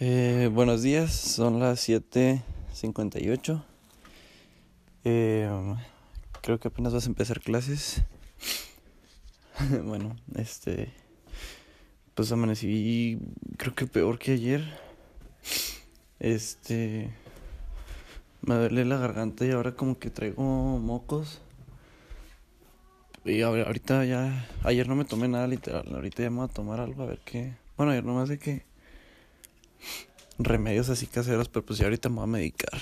[0.00, 3.62] Eh, buenos días, son las 7.58.
[5.04, 5.48] Eh,
[6.40, 8.02] creo que apenas vas a empezar clases.
[9.84, 10.92] bueno, este.
[12.16, 13.20] Pues amanecí,
[13.56, 14.64] creo que peor que ayer.
[16.18, 17.10] Este.
[18.42, 21.40] Me duele la garganta y ahora como que traigo mocos.
[23.24, 24.48] Y ahorita ya.
[24.64, 25.86] Ayer no me tomé nada literal.
[25.94, 27.54] Ahorita ya me voy a tomar algo a ver qué.
[27.76, 28.73] Bueno, ayer nomás de que
[30.38, 32.80] remedios así caseros, pero pues ya ahorita me voy a medicar.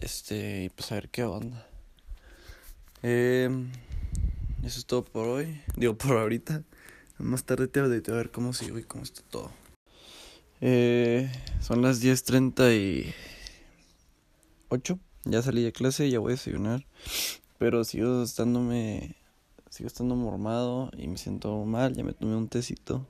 [0.00, 1.66] Este, y pues a ver qué onda.
[3.02, 3.48] Eh,
[4.64, 5.60] eso es todo por hoy.
[5.76, 6.62] Digo, por ahorita.
[7.18, 9.50] Más tarde te voy a ver cómo sigo y cómo está todo.
[10.60, 14.98] Eh, son las 10.38.
[15.24, 16.86] Ya salí de clase, ya voy a desayunar.
[17.58, 19.16] Pero sigo estándome.
[19.70, 21.94] Sigo estando mormado y me siento mal.
[21.94, 23.06] Ya me tomé un tecito.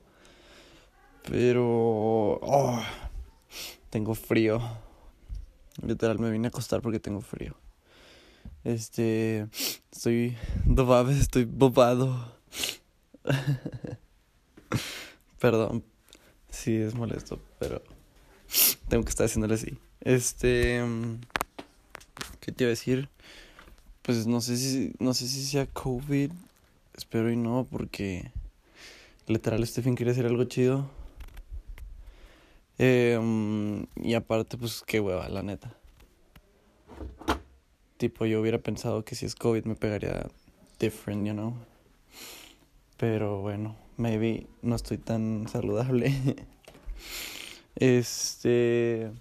[1.28, 2.38] Pero.
[2.42, 2.80] Oh,
[3.92, 4.58] tengo frío.
[5.86, 7.54] Literal, me vine a acostar porque tengo frío.
[8.64, 9.46] Este.
[9.92, 10.34] Estoy.
[10.64, 12.34] Bobado, estoy bobado.
[15.38, 15.84] Perdón.
[16.48, 17.82] Sí, es molesto, pero.
[18.88, 19.76] Tengo que estar haciéndole así.
[20.00, 20.82] Este.
[22.40, 23.10] ¿Qué te iba a decir?
[24.00, 24.94] Pues no sé si.
[25.00, 26.30] No sé si sea COVID.
[26.94, 28.32] Espero y no, porque.
[29.26, 31.01] Literal, fin quería hacer algo chido
[32.78, 35.76] eh, y aparte, pues qué hueva, la neta.
[37.96, 40.26] Tipo, yo hubiera pensado que si es COVID me pegaría
[40.78, 41.54] different, you know.
[42.96, 46.12] Pero bueno, maybe no estoy tan saludable.
[47.76, 49.12] este.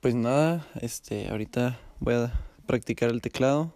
[0.00, 2.32] Pues nada, este, ahorita voy a
[2.66, 3.74] practicar el teclado,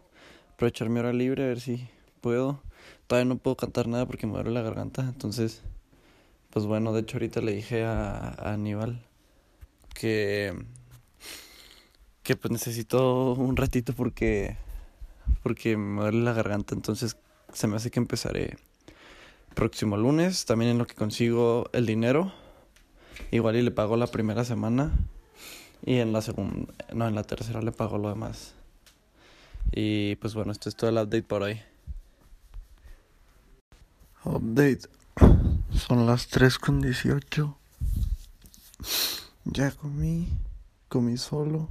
[0.53, 1.89] aprovechar mi hora libre a ver si
[2.21, 2.63] puedo.
[3.09, 5.63] Todavía no puedo cantar nada porque me duele la garganta, entonces
[6.53, 9.03] pues bueno, de hecho ahorita le dije a, Aníbal
[9.95, 10.55] que
[12.23, 14.57] que pues necesito un ratito porque
[15.43, 17.17] porque me duele la garganta, entonces
[17.53, 18.59] se me hace que empezaré
[19.55, 22.33] próximo lunes, también en lo que consigo el dinero.
[23.31, 24.93] Igual y le pago la primera semana
[25.85, 28.55] y en la segunda, no, en la tercera le pago lo demás.
[29.73, 31.61] Y pues bueno, esto es todo el update por hoy.
[34.25, 35.02] Update.
[35.75, 37.59] Son las 3 con 18.
[39.45, 40.29] Ya comí,
[40.89, 41.69] comí solo.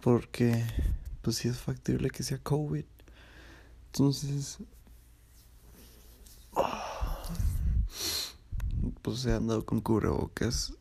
[0.00, 0.64] Porque,
[1.22, 2.84] pues sí es factible que sea COVID.
[3.86, 4.58] Entonces,
[9.02, 10.72] pues he andado con cubrebocas,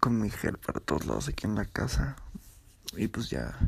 [0.00, 2.16] con mi gel para todos lados aquí en la casa.
[2.96, 3.58] Y pues ya,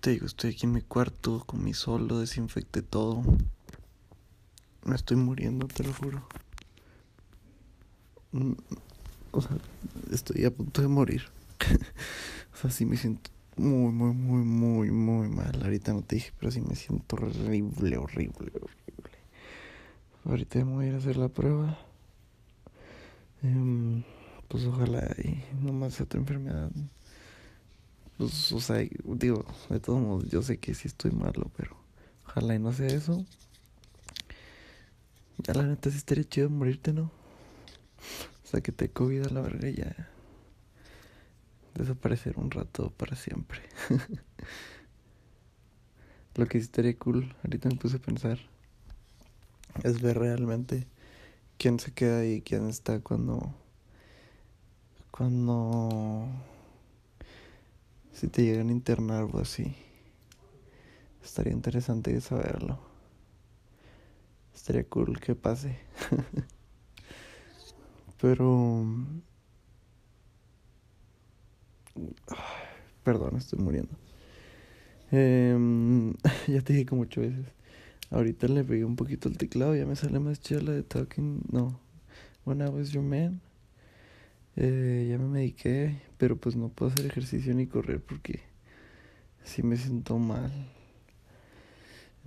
[0.00, 3.22] te digo, estoy aquí en mi cuarto, comí solo, desinfecté todo.
[4.84, 6.26] Me estoy muriendo, te lo juro.
[8.32, 8.52] Mm,
[9.32, 9.56] o sea,
[10.10, 11.22] estoy a punto de morir.
[12.54, 15.62] o sea, sí me siento muy, muy, muy, muy, muy mal.
[15.62, 19.18] Ahorita no te dije, pero sí me siento horrible, horrible, horrible.
[20.24, 21.78] Ahorita me voy a ir a hacer la prueba.
[23.42, 24.02] Em,
[24.48, 26.70] pues ojalá y no más sea otra enfermedad.
[28.18, 31.76] Pues, o sea, digo, de todos modos, yo sé que sí estoy malo, pero
[32.26, 33.24] ojalá y no sea eso.
[35.44, 37.02] Ya la neta sí estaría chido morirte, ¿no?
[37.02, 40.08] O sea, que te COVID la verga y ya.
[41.74, 43.60] Desaparecer un rato para siempre.
[46.34, 48.38] Lo que sí estaría cool, ahorita me puse a pensar,
[49.82, 50.86] es ver realmente
[51.58, 53.54] quién se queda y quién está cuando.
[55.10, 56.26] Cuando.
[58.12, 59.74] Si te llegan a internar o así.
[61.22, 62.89] Estaría interesante saberlo.
[64.54, 65.78] Estaría cool que pase.
[68.20, 68.84] Pero...
[73.02, 73.96] Perdón, estoy muriendo.
[75.12, 75.56] Eh,
[76.48, 77.46] ya te dije como ocho veces.
[78.10, 81.42] Ahorita le pegué un poquito el teclado, ya me sale más chela de talking.
[81.50, 81.80] No.
[82.44, 83.40] When I was your man.
[84.56, 88.40] Eh, ya me mediqué, pero pues no puedo hacer ejercicio ni correr porque
[89.44, 90.50] sí me siento mal.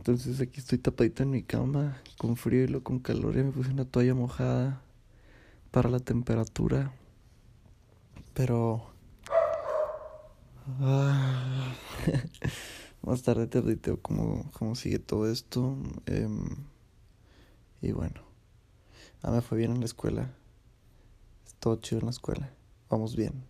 [0.05, 3.37] Entonces aquí estoy tapadito en mi cama, con frío y lo con calor.
[3.37, 4.81] Ya me puse una toalla mojada
[5.71, 6.93] para la temperatura.
[8.33, 8.83] Pero...
[10.81, 11.73] Ah,
[13.01, 15.77] más tarde te reiteo cómo, cómo sigue todo esto.
[16.05, 16.49] Em,
[17.81, 18.23] y bueno,
[19.21, 20.35] ah, me fue bien en la escuela.
[21.61, 22.51] Todo chido en la escuela.
[22.89, 23.45] Vamos bien.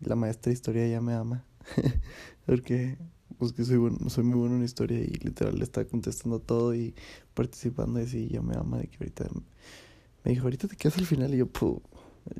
[0.00, 1.42] La maestra de historia ya me ama.
[2.44, 2.98] Porque
[3.38, 6.74] pues que soy, bueno, soy muy bueno en historia y literal le está contestando todo
[6.74, 6.94] y
[7.34, 9.28] participando y así ya me ama de que ahorita
[10.24, 11.80] Me dijo, ahorita te quedas al final y yo, puh,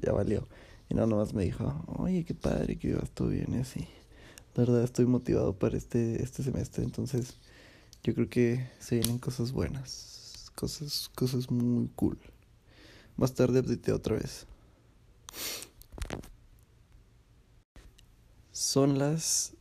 [0.01, 0.47] ya valió.
[0.89, 3.87] Y no, nomás me dijo, oye, qué padre que ibas todo bien y así.
[4.55, 7.39] La verdad estoy motivado para este, este semestre, entonces
[8.03, 12.19] yo creo que se vienen cosas buenas, cosas, cosas muy cool.
[13.17, 14.47] Más tarde update otra vez.
[18.53, 19.55] Son las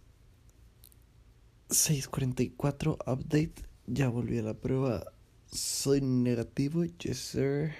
[1.73, 3.53] 6.44 update.
[3.87, 5.11] Ya volví a la prueba.
[5.51, 7.73] Soy negativo, yes sir.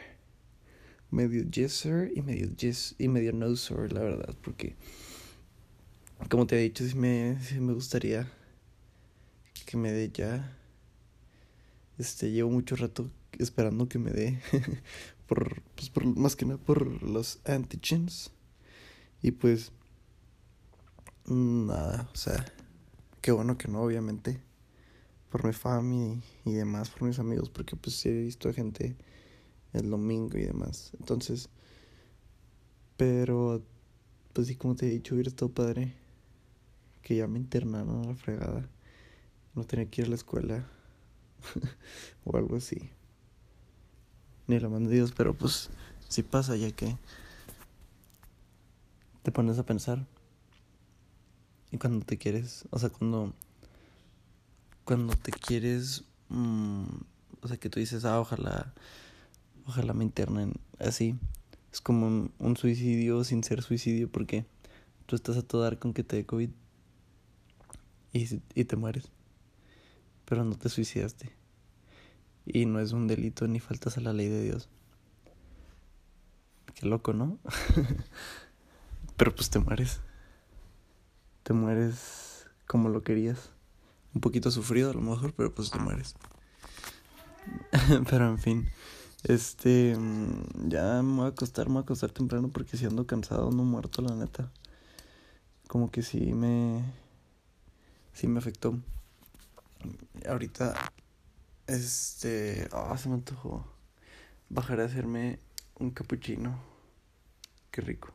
[1.11, 4.75] Medio yes sir y medio yes y medio no sir, la verdad, porque
[6.27, 8.31] como te he dicho, si me, me gustaría
[9.65, 10.57] que me dé ya.
[11.99, 14.39] Este, llevo mucho rato esperando que me dé.
[15.27, 18.31] por, pues por, más que nada por los antigens.
[19.21, 19.71] Y pues,
[21.27, 22.43] nada, o sea,
[23.23, 24.41] qué bueno que no, obviamente.
[25.31, 28.95] Por mi familia y, demás, por mis amigos, porque pues sí he visto a gente
[29.71, 30.91] el domingo y demás.
[30.99, 31.49] Entonces,
[32.97, 33.63] pero,
[34.33, 35.93] pues sí, como te he dicho, hubiera estado padre
[37.01, 38.69] que ya me internaron a la fregada.
[39.55, 40.67] No tenía que ir a la escuela
[42.25, 42.91] o algo así.
[44.47, 45.69] Ni la mano de Dios, pero pues
[46.09, 46.97] sí pasa ya que
[49.23, 50.05] te pones a pensar.
[51.73, 53.33] Y cuando te quieres, o sea, cuando
[54.83, 56.85] cuando te quieres, mmm,
[57.41, 58.75] o sea, que tú dices, ah, ojalá,
[59.65, 61.15] ojalá me internen así.
[61.71, 64.45] Es como un, un suicidio sin ser suicidio porque
[65.07, 66.51] tú estás a todo dar con que te dé COVID
[68.13, 69.05] y, y te mueres.
[70.25, 71.35] Pero no te suicidaste.
[72.45, 74.69] Y no es un delito ni faltas a la ley de Dios.
[76.75, 77.39] Qué loco, ¿no?
[79.17, 80.01] Pero pues te mueres.
[81.43, 83.51] Te mueres como lo querías.
[84.13, 86.15] Un poquito sufrido a lo mejor, pero pues te mueres.
[88.09, 88.69] pero en fin.
[89.23, 89.95] Este.
[89.97, 93.51] Mm, ya me voy a acostar, me voy a acostar temprano porque si ando cansado,
[93.51, 94.51] no muerto, la neta.
[95.67, 96.83] Como que sí me
[98.13, 98.79] sí me afectó.
[100.27, 100.73] Ahorita,
[101.67, 103.65] este, ah, se me antojó
[104.49, 105.39] bajar a hacerme
[105.79, 106.57] un cappuccino.
[107.71, 108.13] Qué rico.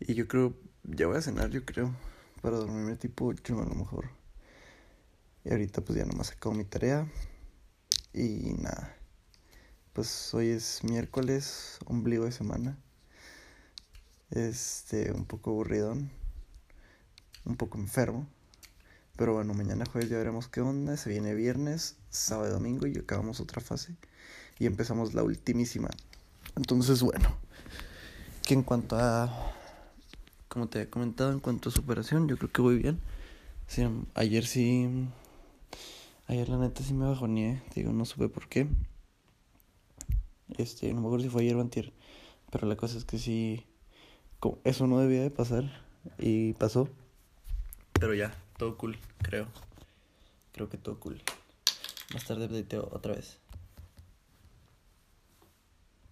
[0.00, 1.94] Y yo creo, ya voy a cenar, yo creo,
[2.40, 4.10] para dormirme tipo 8 a lo mejor.
[5.44, 7.06] Y ahorita pues ya nomás acabo mi tarea.
[8.12, 8.96] Y nada.
[9.92, 12.78] Pues hoy es miércoles, ombligo de semana.
[14.30, 16.10] Este, un poco aburridón.
[17.44, 18.26] Un poco enfermo.
[19.16, 20.96] Pero bueno, mañana jueves ya veremos qué onda.
[20.96, 23.96] Se viene viernes, sábado y domingo y acabamos otra fase.
[24.58, 25.90] Y empezamos la ultimísima.
[26.56, 27.36] Entonces, bueno.
[28.42, 29.61] Que en cuanto a.
[30.52, 33.00] Como te he comentado, en cuanto a superación, yo creo que voy bien.
[34.12, 34.86] Ayer sí.
[36.26, 37.62] Ayer la neta sí me bajoneé.
[37.74, 38.68] Digo, no supe por qué.
[40.58, 41.94] Este, no me acuerdo si fue ayer o antier.
[42.50, 43.64] Pero la cosa es que sí.
[44.64, 45.64] Eso no debía de pasar.
[46.18, 46.86] Y pasó.
[47.94, 49.46] Pero ya, todo cool, creo.
[50.52, 51.22] Creo que todo cool.
[52.12, 53.38] Más tarde updateo otra vez.